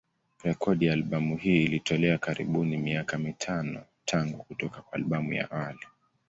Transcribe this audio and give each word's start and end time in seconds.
Rekodi 0.43 0.85
ya 0.85 0.93
albamu 0.93 1.37
hii 1.37 1.63
ilitolewa 1.63 2.17
karibuni 2.17 2.77
miaka 2.77 3.17
mitano 3.17 3.83
tangu 4.05 4.43
kutoka 4.43 4.81
kwa 4.81 4.93
albamu 4.93 5.33
ya 5.33 5.51
awali. 5.51 5.85